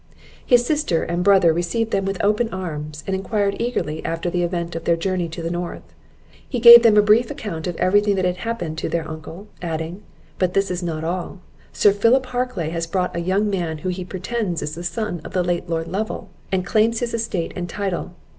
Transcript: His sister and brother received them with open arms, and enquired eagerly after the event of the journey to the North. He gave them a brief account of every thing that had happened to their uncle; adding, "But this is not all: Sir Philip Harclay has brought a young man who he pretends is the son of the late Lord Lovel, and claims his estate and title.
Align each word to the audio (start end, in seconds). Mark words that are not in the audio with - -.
His 0.43 0.65
sister 0.65 1.03
and 1.03 1.23
brother 1.23 1.53
received 1.53 1.91
them 1.91 2.05
with 2.05 2.23
open 2.23 2.49
arms, 2.49 3.03
and 3.05 3.15
enquired 3.15 3.55
eagerly 3.59 4.03
after 4.03 4.31
the 4.31 4.41
event 4.41 4.75
of 4.75 4.85
the 4.85 4.97
journey 4.97 5.29
to 5.29 5.43
the 5.43 5.51
North. 5.51 5.93
He 6.49 6.59
gave 6.59 6.81
them 6.81 6.97
a 6.97 7.03
brief 7.03 7.29
account 7.29 7.67
of 7.67 7.75
every 7.75 8.01
thing 8.01 8.15
that 8.15 8.25
had 8.25 8.37
happened 8.37 8.79
to 8.79 8.89
their 8.89 9.07
uncle; 9.07 9.47
adding, 9.61 10.01
"But 10.39 10.55
this 10.55 10.71
is 10.71 10.81
not 10.81 11.03
all: 11.03 11.41
Sir 11.71 11.91
Philip 11.93 12.25
Harclay 12.25 12.71
has 12.71 12.87
brought 12.87 13.15
a 13.15 13.19
young 13.21 13.47
man 13.47 13.77
who 13.85 13.89
he 13.89 14.03
pretends 14.03 14.63
is 14.63 14.73
the 14.73 14.83
son 14.83 15.21
of 15.23 15.33
the 15.33 15.43
late 15.43 15.69
Lord 15.69 15.87
Lovel, 15.87 16.31
and 16.51 16.65
claims 16.65 16.97
his 16.99 17.13
estate 17.13 17.53
and 17.55 17.69
title. 17.69 18.15